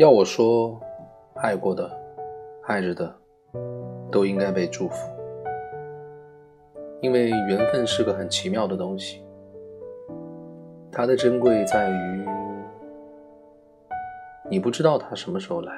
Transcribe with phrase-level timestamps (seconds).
[0.00, 0.80] 要我说，
[1.34, 1.90] 爱过的、
[2.62, 3.14] 爱着的，
[4.10, 5.10] 都应该被祝福，
[7.02, 9.22] 因为缘分是个很奇妙的东西。
[10.90, 12.26] 它的珍贵在于，
[14.48, 15.70] 你不知道它什么时候来，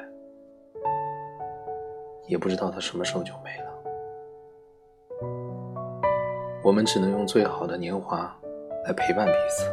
[2.28, 3.66] 也不知道它什么时候就没了。
[6.62, 8.32] 我们只能用最好的年华
[8.84, 9.64] 来陪伴彼此，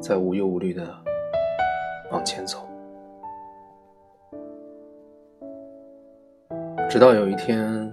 [0.00, 0.84] 在无忧无虑的。
[2.12, 2.68] 往前走，
[6.88, 7.90] 直到有一天，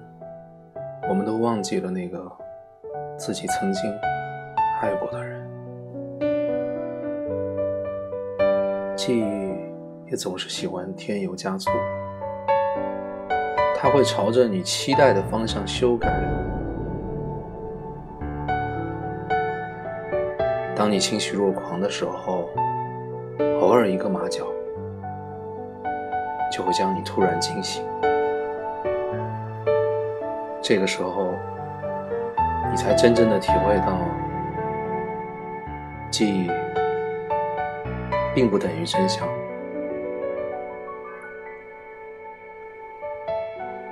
[1.09, 2.29] 我们都忘记了那个
[3.17, 3.89] 自己曾经
[4.81, 5.39] 爱过的人。
[8.97, 11.71] 记忆也总是喜欢添油加醋，
[13.77, 16.21] 它会朝着你期待的方向修改。
[20.75, 22.49] 当你欣喜若狂的时候。
[23.61, 24.45] 偶尔一个马脚，
[26.51, 27.83] 就会将你突然惊醒。
[30.61, 31.33] 这个时候，
[32.69, 33.97] 你才真正的体会到，
[36.11, 36.49] 记忆
[38.35, 39.27] 并不等于真相。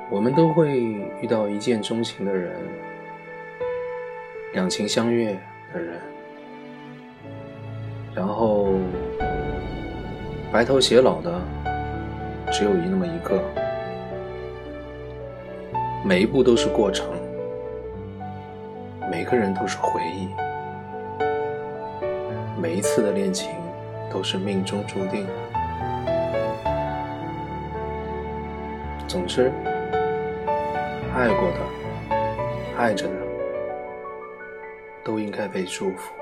[0.10, 0.80] 我们都会
[1.22, 2.54] 遇到一见钟情的人，
[4.54, 5.38] 两情相悦
[5.74, 6.00] 的人，
[8.14, 8.74] 然后。
[10.52, 11.40] 白头偕老的
[12.52, 13.40] 只有一那么一个，
[16.04, 17.06] 每一步都是过程，
[19.12, 20.30] 每个人都是回忆，
[22.60, 23.52] 每一次的恋情
[24.10, 25.28] 都是命中注定。
[29.08, 29.52] 总之，
[31.14, 32.16] 爱过的、
[32.78, 33.14] 爱着的，
[35.04, 36.17] 都应该被祝福。